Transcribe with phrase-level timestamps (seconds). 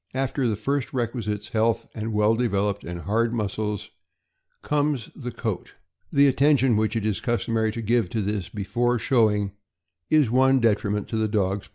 [0.15, 3.91] After the first requisites, health and well developed and hard muscles,
[4.63, 5.75] comes the coat.
[6.11, 9.51] The attention which it is customary to give to this before showing
[10.09, 11.69] is one detriment to the dog's popularity.